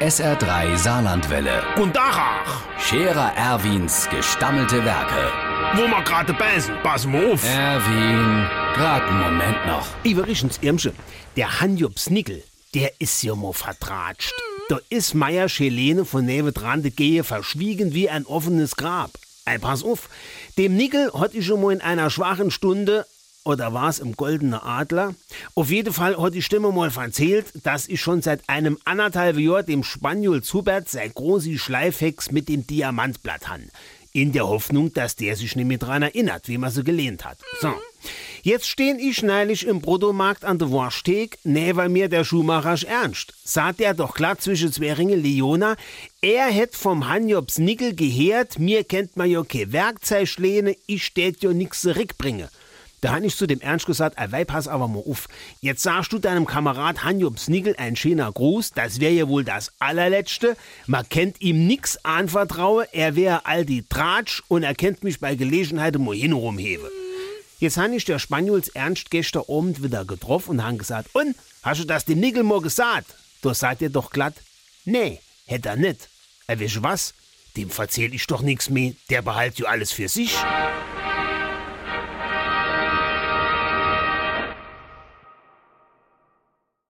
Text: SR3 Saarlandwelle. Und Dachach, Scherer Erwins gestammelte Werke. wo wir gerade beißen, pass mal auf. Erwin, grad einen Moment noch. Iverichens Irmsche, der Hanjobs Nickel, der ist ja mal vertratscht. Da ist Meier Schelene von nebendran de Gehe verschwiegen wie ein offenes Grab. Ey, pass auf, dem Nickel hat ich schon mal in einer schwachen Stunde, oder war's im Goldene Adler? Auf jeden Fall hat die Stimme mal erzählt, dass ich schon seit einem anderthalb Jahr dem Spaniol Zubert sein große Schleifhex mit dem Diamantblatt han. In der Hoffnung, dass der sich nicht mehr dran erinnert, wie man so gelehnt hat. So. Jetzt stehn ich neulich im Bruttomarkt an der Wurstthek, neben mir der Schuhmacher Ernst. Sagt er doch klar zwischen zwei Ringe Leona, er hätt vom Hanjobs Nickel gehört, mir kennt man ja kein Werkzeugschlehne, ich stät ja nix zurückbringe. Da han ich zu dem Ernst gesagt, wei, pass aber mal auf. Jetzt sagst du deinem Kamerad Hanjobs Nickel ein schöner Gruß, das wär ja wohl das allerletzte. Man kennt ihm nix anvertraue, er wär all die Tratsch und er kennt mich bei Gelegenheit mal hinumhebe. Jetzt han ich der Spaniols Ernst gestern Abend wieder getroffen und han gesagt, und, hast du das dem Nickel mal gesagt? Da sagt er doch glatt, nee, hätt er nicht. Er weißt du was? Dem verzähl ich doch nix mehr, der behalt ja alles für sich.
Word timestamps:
SR3 0.00 0.76
Saarlandwelle. 0.76 1.60
Und 1.76 1.96
Dachach, 1.96 2.62
Scherer 2.78 3.32
Erwins 3.36 4.08
gestammelte 4.08 4.84
Werke. 4.84 5.32
wo 5.74 5.88
wir 5.88 6.02
gerade 6.04 6.32
beißen, 6.34 6.72
pass 6.84 7.04
mal 7.04 7.32
auf. 7.32 7.44
Erwin, 7.44 8.46
grad 8.74 9.02
einen 9.02 9.20
Moment 9.20 9.66
noch. 9.66 9.88
Iverichens 10.04 10.58
Irmsche, 10.62 10.92
der 11.36 11.60
Hanjobs 11.60 12.10
Nickel, 12.10 12.44
der 12.74 12.92
ist 13.00 13.20
ja 13.24 13.34
mal 13.34 13.52
vertratscht. 13.52 14.32
Da 14.68 14.78
ist 14.88 15.14
Meier 15.14 15.48
Schelene 15.48 16.04
von 16.04 16.24
nebendran 16.24 16.82
de 16.82 16.92
Gehe 16.92 17.24
verschwiegen 17.24 17.92
wie 17.92 18.08
ein 18.08 18.24
offenes 18.24 18.76
Grab. 18.76 19.10
Ey, 19.46 19.58
pass 19.58 19.82
auf, 19.82 20.08
dem 20.58 20.76
Nickel 20.76 21.12
hat 21.12 21.34
ich 21.34 21.44
schon 21.44 21.60
mal 21.60 21.72
in 21.72 21.80
einer 21.80 22.08
schwachen 22.10 22.52
Stunde, 22.52 23.04
oder 23.48 23.72
war's 23.72 23.98
im 23.98 24.14
Goldene 24.14 24.62
Adler? 24.62 25.14
Auf 25.54 25.70
jeden 25.70 25.94
Fall 25.94 26.20
hat 26.20 26.34
die 26.34 26.42
Stimme 26.42 26.70
mal 26.70 26.92
erzählt, 26.94 27.46
dass 27.64 27.88
ich 27.88 28.00
schon 28.00 28.20
seit 28.20 28.46
einem 28.46 28.78
anderthalb 28.84 29.38
Jahr 29.38 29.62
dem 29.62 29.84
Spaniol 29.84 30.42
Zubert 30.42 30.90
sein 30.90 31.10
große 31.14 31.56
Schleifhex 31.56 32.30
mit 32.30 32.50
dem 32.50 32.66
Diamantblatt 32.66 33.48
han. 33.48 33.70
In 34.12 34.32
der 34.32 34.46
Hoffnung, 34.46 34.92
dass 34.92 35.16
der 35.16 35.34
sich 35.34 35.56
nicht 35.56 35.66
mehr 35.66 35.78
dran 35.78 36.02
erinnert, 36.02 36.48
wie 36.48 36.58
man 36.58 36.70
so 36.70 36.84
gelehnt 36.84 37.24
hat. 37.24 37.38
So. 37.60 37.72
Jetzt 38.42 38.68
stehn 38.68 38.98
ich 38.98 39.22
neulich 39.22 39.66
im 39.66 39.80
Bruttomarkt 39.80 40.44
an 40.44 40.58
der 40.58 40.70
Wurstthek, 40.70 41.38
neben 41.44 41.92
mir 41.92 42.10
der 42.10 42.24
Schuhmacher 42.24 42.86
Ernst. 42.86 43.32
Sagt 43.44 43.80
er 43.80 43.94
doch 43.94 44.14
klar 44.14 44.38
zwischen 44.38 44.72
zwei 44.72 44.92
Ringe 44.92 45.16
Leona, 45.16 45.76
er 46.20 46.46
hätt 46.46 46.74
vom 46.76 47.08
Hanjobs 47.08 47.58
Nickel 47.58 47.94
gehört, 47.94 48.58
mir 48.58 48.84
kennt 48.84 49.16
man 49.16 49.30
ja 49.30 49.42
kein 49.42 49.72
Werkzeugschlehne, 49.72 50.76
ich 50.86 51.04
stät 51.04 51.42
ja 51.42 51.52
nix 51.52 51.80
zurückbringe. 51.80 52.50
Da 53.00 53.12
han 53.12 53.22
ich 53.22 53.36
zu 53.36 53.46
dem 53.46 53.60
Ernst 53.60 53.86
gesagt, 53.86 54.16
wei, 54.18 54.44
pass 54.44 54.66
aber 54.66 54.88
mal 54.88 55.02
auf. 55.06 55.28
Jetzt 55.60 55.82
sagst 55.82 56.12
du 56.12 56.18
deinem 56.18 56.46
Kamerad 56.46 57.04
Hanjobs 57.04 57.48
Nickel 57.48 57.76
ein 57.78 57.94
schöner 57.94 58.32
Gruß, 58.32 58.72
das 58.72 58.98
wär 58.98 59.12
ja 59.12 59.28
wohl 59.28 59.44
das 59.44 59.72
allerletzte. 59.78 60.56
Man 60.86 61.08
kennt 61.08 61.40
ihm 61.40 61.66
nix 61.66 61.98
anvertraue, 62.04 62.88
er 62.92 63.14
wär 63.14 63.46
all 63.46 63.64
die 63.64 63.84
Tratsch 63.84 64.42
und 64.48 64.64
er 64.64 64.74
kennt 64.74 65.04
mich 65.04 65.20
bei 65.20 65.36
Gelegenheit 65.36 65.96
mal 65.98 66.14
hinumhebe. 66.14 66.90
Jetzt 67.60 67.76
han 67.76 67.92
ich 67.92 68.04
der 68.04 68.18
Spaniols 68.18 68.68
Ernst 68.68 69.10
gestern 69.10 69.44
Abend 69.48 69.82
wieder 69.82 70.04
getroffen 70.04 70.50
und 70.50 70.64
han 70.64 70.78
gesagt, 70.78 71.10
und, 71.12 71.36
hast 71.62 71.80
du 71.80 71.84
das 71.84 72.04
dem 72.04 72.18
Nickel 72.18 72.42
mal 72.42 72.60
gesagt? 72.60 73.14
Da 73.42 73.54
sagt 73.54 73.82
er 73.82 73.90
doch 73.90 74.10
glatt, 74.10 74.34
nee, 74.84 75.20
hätt 75.46 75.66
er 75.66 75.76
nicht. 75.76 76.08
Er 76.48 76.58
weißt 76.60 76.76
du 76.76 76.82
was? 76.82 77.14
Dem 77.56 77.70
verzähl 77.70 78.14
ich 78.14 78.26
doch 78.26 78.42
nix 78.42 78.70
mehr, 78.70 78.92
der 79.10 79.22
behalt 79.22 79.58
ja 79.58 79.66
alles 79.66 79.92
für 79.92 80.08
sich. 80.08 80.36